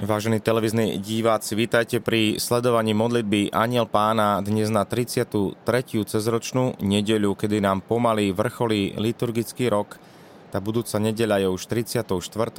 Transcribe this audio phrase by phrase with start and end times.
[0.00, 5.60] Vážení televizní diváci, vítajte pri sledovaní modlitby Aniel pána dnes na 33.
[6.08, 10.00] cezročnú nedeľu, kedy nám pomaly vrcholí liturgický rok.
[10.48, 12.00] Tá budúca nedeľa je už 34.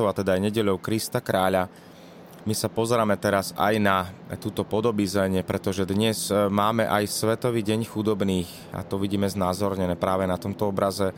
[0.05, 1.65] a teda aj nedeľou Krista kráľa.
[2.45, 7.89] My sa pozeráme teraz aj na túto podobizenie, pretože dnes e, máme aj Svetový deň
[7.89, 11.09] chudobných a to vidíme znázornené práve na tomto obraze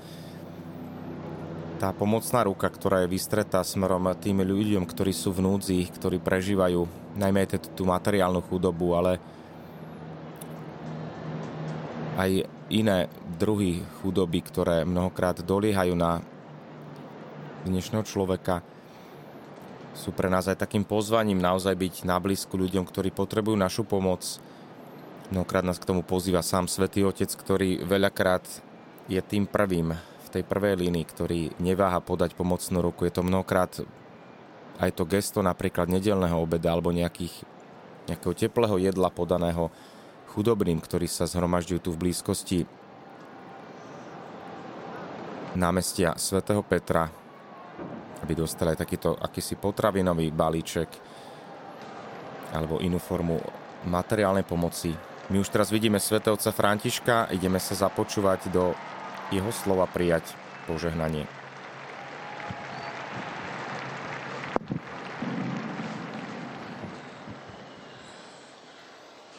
[1.84, 6.88] tá pomocná ruka, ktorá je vystretá smerom tým ľuďom, ktorí sú v núdzi, ktorí prežívajú
[7.20, 7.44] najmä
[7.76, 9.20] tú materiálnu chudobu, ale
[12.16, 16.24] aj iné druhy chudoby, ktoré mnohokrát doliehajú na
[17.68, 18.64] dnešného človeka,
[19.92, 24.24] sú pre nás aj takým pozvaním naozaj byť na blízku ľuďom, ktorí potrebujú našu pomoc.
[25.36, 28.48] Mnohokrát nás k tomu pozýva sám Svetý Otec, ktorý veľakrát
[29.12, 33.06] je tým prvým, tej prvej línii, ktorý neváha podať pomocnú ruku.
[33.06, 33.70] Je to mnohokrát
[34.82, 37.46] aj to gesto napríklad nedelného obeda alebo nejakých,
[38.10, 39.70] nejakého teplého jedla podaného
[40.34, 42.60] chudobným, ktorí sa zhromažďujú tu v blízkosti
[45.54, 47.06] námestia svätého Petra,
[48.26, 50.90] aby dostali aj takýto akýsi potravinový balíček
[52.58, 53.38] alebo inú formu
[53.86, 54.90] materiálnej pomoci.
[55.30, 58.74] My už teraz vidíme svätého Františka, ideme sa započúvať do
[59.30, 60.36] jeho slova prijať
[60.66, 61.30] požehnanie.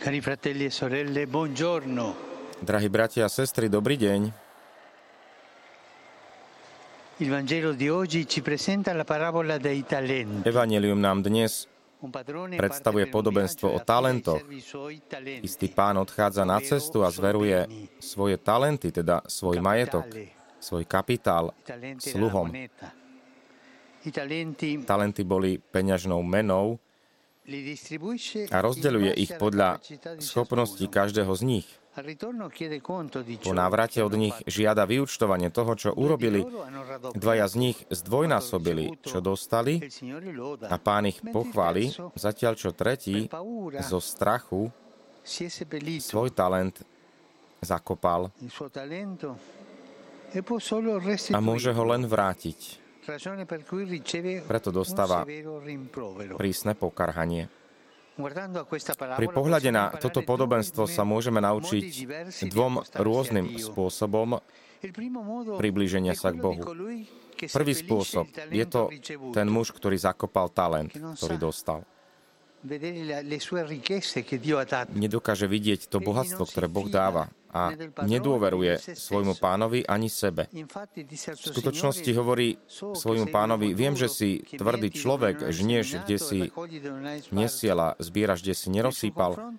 [0.05, 2.05] Cari fratelli e sorelle, buongiorno.
[2.61, 4.21] Drahí bratia a sestry, dobrý deň.
[7.25, 10.48] Il Vangelo di oggi ci presenta la parabola dei talenti.
[10.48, 11.73] Evangelium nám dnes
[12.57, 14.41] predstavuje podobenstvo o talentoch.
[15.23, 20.09] Istý pán odchádza na cestu a zveruje svoje talenty, teda svoj majetok,
[20.59, 21.53] svoj kapitál
[22.01, 22.51] sluhom.
[24.85, 26.81] Talenty boli peňažnou menou
[28.48, 29.81] a rozdeľuje ich podľa
[30.20, 31.69] schopností každého z nich.
[31.95, 36.43] Po návrate od nich žiada vyučtovanie toho, čo urobili.
[37.15, 39.79] Dvaja z nich zdvojnásobili, čo dostali.
[40.67, 43.31] a pán ich pochváli, zatiaľ čo tretí
[43.87, 44.75] zo strachu
[46.03, 46.83] svoj talent
[47.63, 48.35] zakopal.
[51.31, 52.61] A môže ho len vrátiť.
[54.45, 55.23] Preto dostáva
[56.35, 57.64] prísne pokarhanie.
[58.14, 61.85] Pri pohľade na toto podobenstvo sa môžeme naučiť
[62.47, 64.39] dvom rôznym spôsobom
[65.58, 66.63] priblíženia sa k Bohu.
[67.35, 68.92] Prvý spôsob je to
[69.35, 71.83] ten muž, ktorý zakopal talent, ktorý dostal.
[74.97, 77.70] Nedokáže vidieť to bohatstvo, ktoré Boh dáva a
[78.02, 80.51] nedôveruje svojmu pánovi ani sebe.
[80.51, 86.41] V skutočnosti hovorí svojmu pánovi, viem, že si tvrdý človek, žnieš, kde si
[87.30, 89.55] nesiela, zbieraš, kde si nerozsýpal.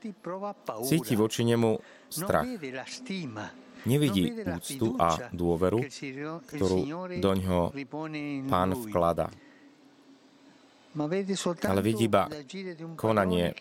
[0.84, 1.80] Cíti voči nemu
[2.12, 2.50] strach.
[3.86, 5.80] Nevidí úctu a dôveru,
[6.52, 6.80] ktorú
[7.22, 7.70] do ňoho
[8.50, 9.30] pán vklada
[10.96, 12.32] ale vidí iba
[12.96, 13.52] konanie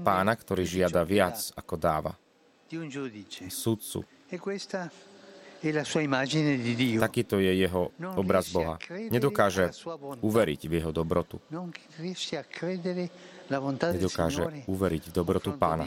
[0.00, 2.12] pána, ktorý žiada viac, ako dáva.
[3.50, 4.00] Sudcu.
[4.30, 4.38] E
[6.96, 8.80] Takýto je jeho obraz Boha.
[9.12, 9.68] Nedokáže
[10.24, 11.36] uveriť v jeho dobrotu.
[13.92, 15.84] Nedokáže uveriť v dobrotu pána,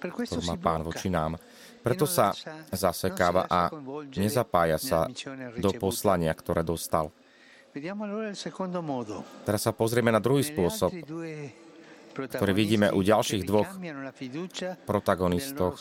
[0.00, 1.36] ktorú má pán voči nám.
[1.84, 2.32] Preto sa
[2.72, 3.68] zasekáva a
[4.16, 5.00] nezapája sa
[5.60, 7.12] do poslania, ktoré dostal.
[9.44, 10.90] Teraz sa pozrieme na druhý spôsob,
[12.18, 13.70] ktorý vidíme u ďalších dvoch
[14.82, 15.78] protagonistov.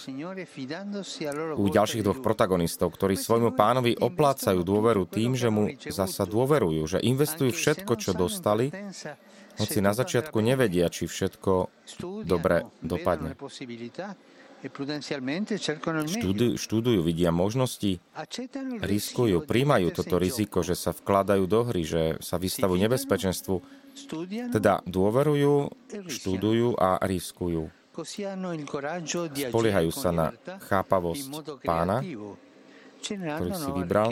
[1.58, 7.00] U ďalších dvoch protagonistov, ktorí svojmu pánovi oplácajú dôveru tým, že mu zasa dôverujú, že
[7.02, 8.70] investujú všetko, čo dostali,
[9.58, 11.73] hoci na začiatku nevedia, či všetko
[12.22, 13.34] dobre dopadne.
[14.67, 15.58] E
[16.08, 18.03] študujú, študujú, vidia možnosti,
[18.84, 23.55] riskujú, príjmajú toto riziko, že sa vkladajú do hry, že sa vystavujú nebezpečenstvu.
[24.53, 27.72] Teda dôverujú, e študujú a riskujú.
[29.34, 30.28] Spoliehajú sa na
[30.70, 31.23] chápavosť
[31.66, 32.05] pána,
[33.02, 34.09] ktorý si vybral,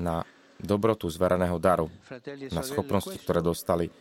[0.00, 0.24] na
[0.56, 1.92] dobrotu zvereného daru,
[2.48, 3.92] na schopnosti, ktoré dostali.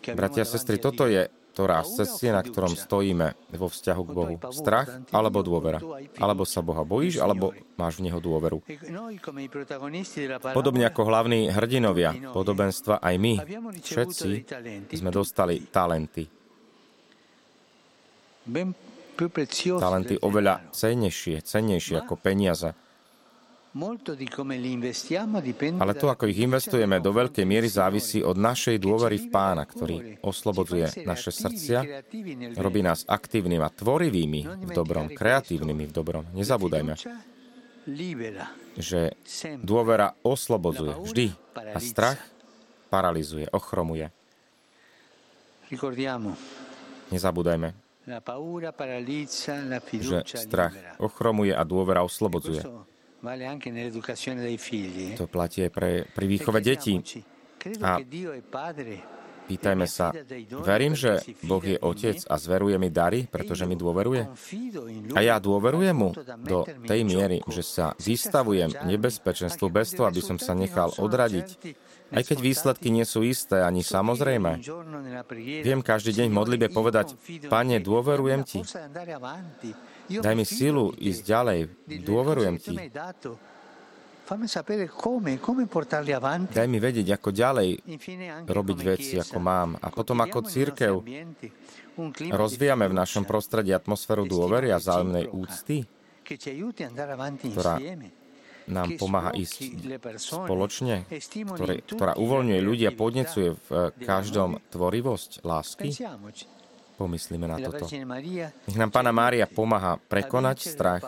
[0.00, 4.34] Bratia a sestry, toto je to raz cestie, na ktorom stojíme vo vzťahu k Bohu.
[4.54, 5.82] Strach alebo dôvera.
[6.16, 8.62] Alebo sa Boha bojíš, alebo máš v Neho dôveru.
[10.54, 13.34] Podobne ako hlavní hrdinovia podobenstva, aj my,
[13.82, 14.30] všetci,
[14.94, 16.24] sme dostali talenty.
[19.60, 22.72] Talenty oveľa cennejšie, cennejšie ako peniaze.
[25.78, 30.18] Ale to, ako ich investujeme, do veľkej miery závisí od našej dôvery v Pána, ktorý
[30.26, 32.02] oslobodzuje naše srdcia,
[32.58, 36.26] robí nás aktívnymi a tvorivými v dobrom, kreatívnymi v dobrom.
[36.34, 36.98] Nezabúdajme,
[38.74, 39.14] že
[39.62, 42.18] dôvera oslobodzuje vždy a strach
[42.90, 44.10] paralizuje, ochromuje.
[47.14, 47.68] Nezabúdajme,
[50.02, 52.66] že strach ochromuje a dôvera oslobodzuje.
[55.20, 56.96] To platí pre, pri výchove detí.
[57.84, 58.00] A
[59.50, 60.14] pýtajme sa,
[60.62, 64.24] verím, že Boh je Otec a zveruje mi dary, pretože mi dôveruje?
[65.12, 70.38] A ja dôverujem mu do tej miery, že sa vystavujem nebezpečenstvu bez toho, aby som
[70.40, 71.48] sa nechal odradiť
[72.10, 74.58] aj keď výsledky nie sú isté ani samozrejme.
[75.62, 77.14] Viem každý deň v modlibe povedať,
[77.46, 78.60] Pane, dôverujem Ti.
[80.10, 81.58] Daj mi silu ísť ďalej.
[82.02, 82.74] Dôverujem Ti.
[86.50, 87.68] Daj mi vedieť, ako ďalej
[88.46, 89.74] robiť veci, ako mám.
[89.82, 91.02] A potom ako církev
[92.30, 95.82] rozvíjame v našom prostredí atmosféru dôvery a vzájomnej úcty,
[97.42, 97.82] ktorá
[98.70, 99.66] nám pomáha ísť
[100.14, 101.10] spoločne,
[101.58, 105.90] ktoré, ktorá uvoľňuje ľudia, podnecuje v každom tvorivosť lásky?
[107.00, 107.88] Pomyslíme na toto.
[107.88, 111.00] Nech nám Pána Mária pomáha prekonať strach,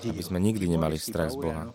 [0.00, 1.68] aby sme nikdy nemali strach z Boha.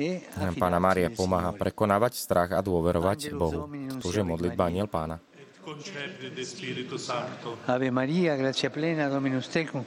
[0.00, 3.68] Nech nám Pána Mária pomáha prekonávať strach a dôverovať Bohu.
[4.00, 5.20] To je modlitba Aniel Pána.
[7.68, 9.84] Ave Maria, gracia plena, Dominus tecum,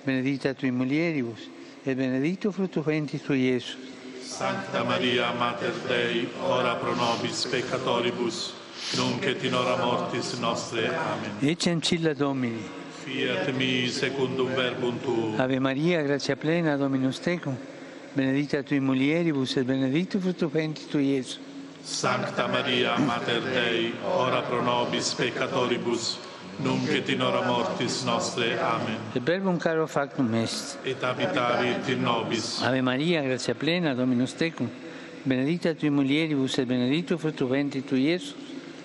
[0.00, 1.44] benedicta tui mulieribus,
[1.84, 3.76] e benedictus fructus ventris tui, Iesus.
[4.24, 8.56] Sancta Maria, Mater Dei, ora pro nobis peccatoribus,
[8.96, 10.86] nunc et in hora mortis nostre.
[10.88, 11.30] Amen.
[11.40, 12.76] Ecce ancilla Domini.
[13.04, 15.40] Fiat mi secundum verbum tuum.
[15.40, 17.56] Ave Maria, gratia plena, Dominus tecum,
[18.12, 21.40] benedicta tui mulieribus, et benedictus fructus ventris tui, Iesus.
[21.82, 26.18] Sancta Maria, Mater Dei, ora pro nobis peccatoribus,
[26.58, 28.58] nunc et in hora mortis nostre.
[28.60, 28.98] Amen.
[29.14, 30.78] Et verbum caro factum est.
[30.84, 32.60] Et habitavit in nobis.
[32.62, 34.68] Ave Maria, gratia plena, Dominus tecum,
[35.24, 38.34] benedicta tui mulieribus et benedictus fructus ventris tui, Iesus.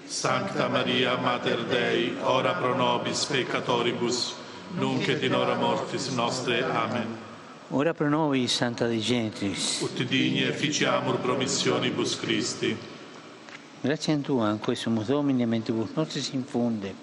[0.05, 4.33] Sancta Maria, Mater Dei, ora pro nobis peccatoribus,
[4.77, 6.63] nunc et in hora mortis nostre.
[6.63, 7.17] Amen.
[7.69, 9.81] Ora pro nobis, Santa Dei Genitrix.
[9.81, 12.77] Ut digni efficiamur promissionibus Christi.
[13.81, 16.93] Grazie a Tua, in questo Domini, mentibus nostris infunde,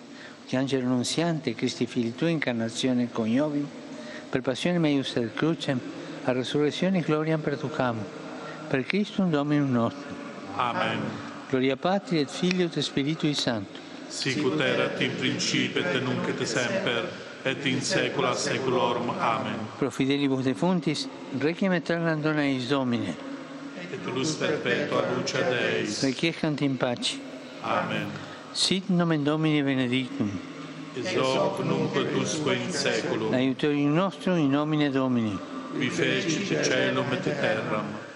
[0.47, 3.67] che angelo nunziante, Cristi Fili Tua, incarnazione coniovim,
[4.31, 5.81] per passione meius ad crucem,
[6.25, 7.97] a resurrezione gloriam perducam,
[8.69, 10.17] per Christum Dominum nostrum.
[10.57, 11.30] Amen.
[11.51, 13.81] Gloria Patri et Filio et Spiritui Sancto.
[14.09, 17.09] Sicut erat in principio et nunc et semper,
[17.45, 19.11] et in saecula saeculorum.
[19.19, 19.59] Amen.
[19.79, 21.09] Pro fidelibus defuntis,
[21.41, 23.17] requiem aeternam dona eis Domine.
[23.93, 26.05] Et luz perpetua luce Deis.
[26.05, 27.19] Requiescant in pace.
[27.65, 28.07] Amen.
[28.53, 30.31] Sit nomen Domini benedictum.
[30.97, 33.35] Ex hoc nunc et usque in saeculum.
[33.35, 35.37] Aiutorium nostrum in nomine Domini.
[35.77, 38.10] Qui fecit caelum et terram.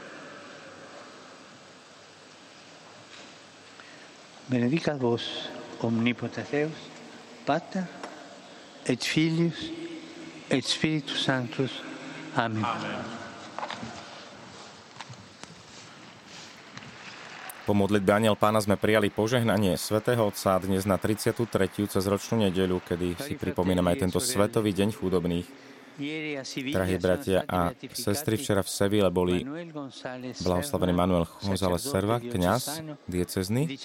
[4.55, 5.51] Benedicat vos,
[5.83, 6.71] omnipotens Deus,
[7.43, 7.83] Pater,
[8.87, 9.73] et Filius,
[10.47, 11.83] et Spiritus Sanctus.
[12.39, 12.63] Amen.
[12.63, 13.03] Amen.
[17.67, 21.91] Po modlitbe Aniel Pána sme prijali požehnanie svätého Otca dnes na 33.
[21.91, 25.47] cez ročnú nedeľu, kedy si pripomíname aj tento svetový deň chudobných.
[25.95, 29.47] Drahí bratia a sestry, včera v Seville boli
[30.43, 33.79] blahoslavený Manuel González Serva, kňaz diecezny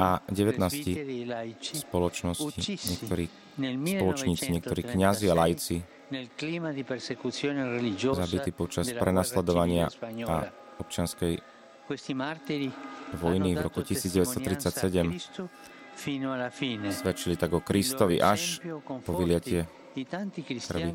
[0.00, 3.24] a 19 spoločnosti, niektorí
[3.60, 5.76] spoločníci, niektorí kňazi a lajci
[8.16, 9.92] zabití počas prenasledovania
[10.24, 10.48] a
[10.80, 11.44] občianskej
[13.20, 15.12] vojny v roku 1937
[16.88, 18.64] svedčili tak o Kristovi až
[19.04, 20.90] po vyliatie krvi.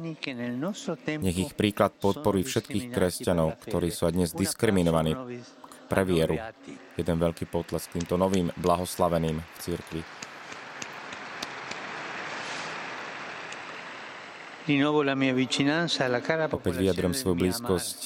[1.22, 5.14] Nech ich príklad podporí všetkých kresťanov, ktorí sú aj dnes diskriminovaní
[5.88, 6.36] pre vieru.
[7.00, 10.02] Jeden veľký potlesk týmto novým blahoslaveným v cirkvi.
[16.52, 18.00] Opäť vyjadrujem svoju blízkosť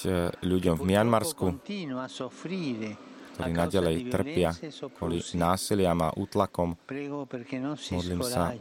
[0.45, 4.53] ľuďom v Mianmarsku, ktorí nadalej trpia
[4.93, 6.77] kvôli násiliam a útlakom.
[7.89, 8.53] Modlím sa,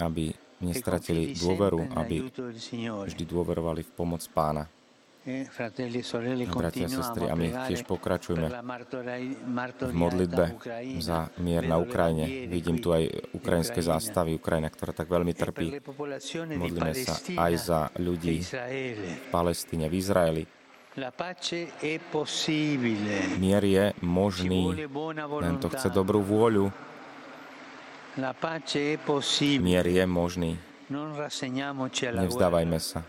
[0.00, 0.32] aby
[0.64, 2.24] nestratili dôveru, aby
[3.04, 4.64] vždy dôverovali v pomoc pána.
[5.24, 5.48] E,
[6.52, 8.44] Bratia a sestry, a my tiež pokračujeme
[9.80, 10.60] v modlitbe
[11.00, 12.44] za mier na Ukrajine.
[12.44, 15.68] Vidím tu aj ukrajinské zástavy, Ukrajina, ktorá tak veľmi e trpí.
[16.60, 20.44] Modlíme sa aj za ľudí v Palestíne, v Izraeli.
[23.40, 24.62] Mier je možný,
[25.40, 26.68] len to chce dobrú vôľu.
[29.58, 30.54] Mier je možný.
[32.14, 33.02] Nevzdávajme sa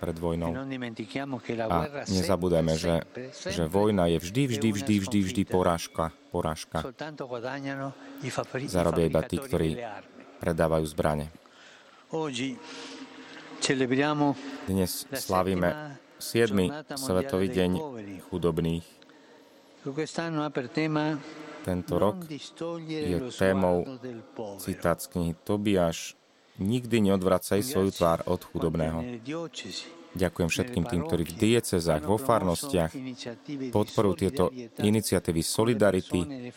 [0.00, 0.52] pred vojnou.
[0.52, 1.76] A
[2.08, 3.00] nezabúdajme, že,
[3.48, 6.12] že vojna je vždy, vždy, vždy, vždy, vždy porážka.
[6.28, 6.84] porážka.
[8.68, 9.80] Zarobia iba tí, ktorí
[10.40, 11.32] predávajú zbrane.
[14.68, 16.52] Dnes slávime 7.
[17.00, 17.70] Svetový deň
[18.28, 18.84] chudobných.
[21.70, 22.26] Tento rok
[22.82, 23.86] je témou
[24.58, 26.18] citát z knihy Tobiáš.
[26.58, 29.22] Nikdy neodvracaj svoju tvár od chudobného.
[30.10, 32.90] Ďakujem všetkým tým, ktorí v diecezách, vo farnostiach
[33.70, 34.50] podporujú tieto
[34.82, 36.50] iniciatívy Solidarity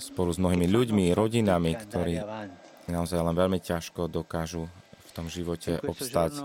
[0.00, 2.24] spolu s mnohými ľuďmi, rodinami, ktorí
[2.88, 4.64] naozaj len veľmi ťažko dokážu
[5.04, 6.40] v tom živote obstať.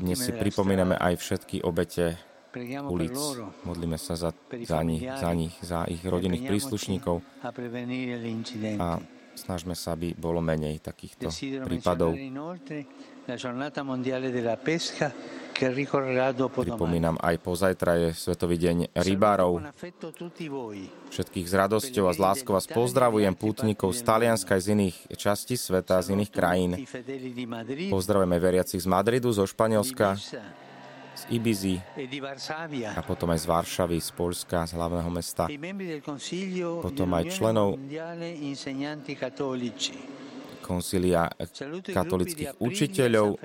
[0.00, 2.16] Dnes si pripomíname aj všetky obete
[2.88, 3.12] ulic.
[3.64, 4.30] Modlíme sa za,
[4.64, 7.20] za nich, za nich, za ich rodinných príslušníkov.
[8.78, 8.88] a
[9.38, 11.30] snažme sa, aby bolo menej takýchto
[11.62, 12.18] prípadov.
[16.48, 19.58] Pripomínam, aj pozajtra je Svetový deň rybárov.
[21.10, 25.58] Všetkých s radosťou a s láskou vás pozdravujem pútnikov z Talianska aj z iných častí
[25.58, 26.72] sveta, z iných krajín.
[27.90, 30.14] Pozdravujeme veriacich z Madridu, zo Španielska,
[31.18, 31.82] z Ibizy
[32.94, 35.50] a potom aj z Varšavy, z Polska, z hlavného mesta.
[36.78, 37.74] Potom aj členov
[40.62, 41.32] koncilia
[41.90, 43.40] katolických učiteľov,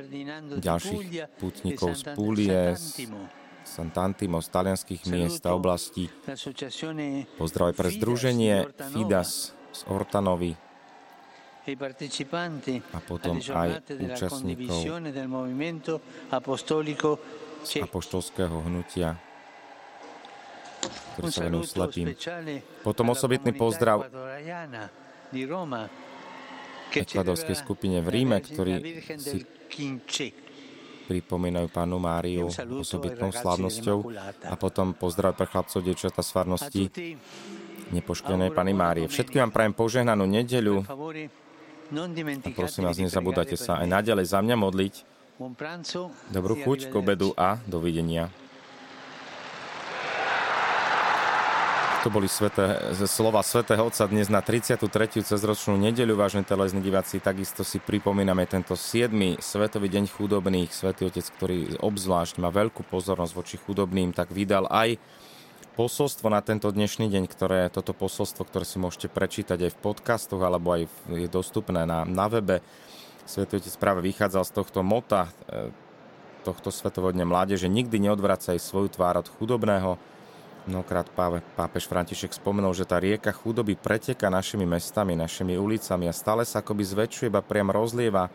[0.59, 3.09] ďalších pútnikov z Púlie, z
[3.63, 6.11] Sant'Antimo, z talianských miest a oblastí.
[7.39, 10.53] Pozdrav pre združenie Fidas z Ortanovi,
[11.63, 14.83] a potom aj účastníkov
[17.63, 19.17] z apoštolského hnutia,
[21.15, 22.07] ktorý sa venujú slepým.
[22.83, 24.07] Potom osobitný pozdrav
[26.93, 29.41] ekvadorskej skupine v Ríme, ktorí si
[31.03, 32.47] pripomínajú pánu Máriu
[32.79, 33.97] osobitnou slávnosťou
[34.47, 36.83] a potom pozdrav pre chlapcov, devčata z farnosti
[37.91, 39.05] nepoškodenej Pany Márie.
[39.11, 40.87] Všetkým vám prajem požehnanú nedeľu
[42.41, 45.12] a prosím vás, nezabúdajte sa aj naďalej za mňa modliť
[46.31, 48.31] Dobrú chuť k obedu a dovidenia.
[52.03, 54.87] To boli sveté, slova svätého Otca dnes na 33.
[55.19, 57.19] cezročnú nedeľu, vážne telezní diváci.
[57.19, 59.39] Takisto si pripomíname tento 7.
[59.43, 60.71] Svetový deň chudobných.
[60.71, 64.95] Svetý Otec, ktorý obzvlášť má veľkú pozornosť voči chudobným, tak vydal aj
[65.75, 70.39] posolstvo na tento dnešný deň, ktoré toto posolstvo, ktoré si môžete prečítať aj v podcastoch
[70.39, 72.63] alebo aj je dostupné na, na webe
[73.23, 75.71] Svetý Otec práve vychádzal z tohto mota e,
[76.43, 79.95] tohto Svetového mládeže nikdy neodvracaj svoju tvár od chudobného.
[80.63, 81.07] Mnohokrát
[81.59, 86.63] pápež František spomenul, že tá rieka chudoby preteka našimi mestami, našimi ulicami a stále sa
[86.63, 88.31] akoby zväčšuje, iba priam rozlieva.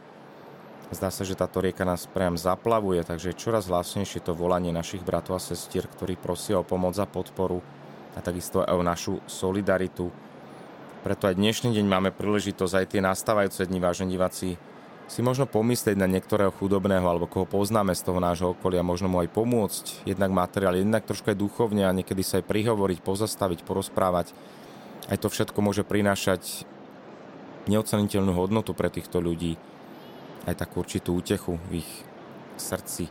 [0.93, 5.05] Zdá sa, že táto rieka nás priam zaplavuje, takže je čoraz hlasnejšie to volanie našich
[5.05, 7.61] bratov a sestier, ktorí prosia o pomoc a podporu
[8.17, 10.09] a takisto aj o našu solidaritu.
[11.05, 14.57] Preto aj dnešný deň máme príležitosť aj tie nastávajúce dni, vážení diváci,
[15.09, 19.25] si možno pomyslieť na niektorého chudobného alebo koho poznáme z toho nášho okolia, možno mu
[19.25, 24.37] aj pomôcť, jednak materiál, jednak trošku aj duchovne a niekedy sa aj prihovoriť, pozastaviť, porozprávať.
[25.09, 26.69] Aj to všetko môže prinášať
[27.73, 29.57] neoceniteľnú hodnotu pre týchto ľudí,
[30.45, 31.91] aj takú určitú útechu v ich
[32.61, 33.09] srdci.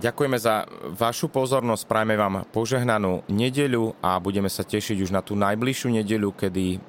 [0.00, 0.64] Ďakujeme za
[0.96, 6.32] vašu pozornosť, prajme vám požehnanú nedeľu a budeme sa tešiť už na tú najbližšiu nedeľu,
[6.32, 6.80] kedy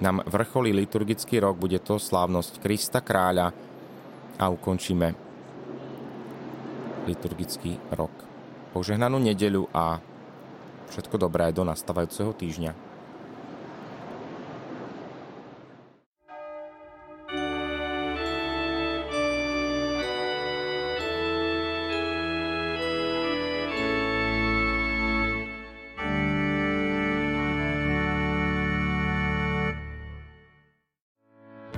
[0.00, 3.50] nám vrcholí liturgický rok, bude to slávnosť Krista kráľa
[4.38, 5.14] a ukončíme
[7.08, 8.12] liturgický rok.
[8.76, 9.98] Požehnanú nedeľu a
[10.92, 12.87] všetko dobré do nastávajúceho týždňa.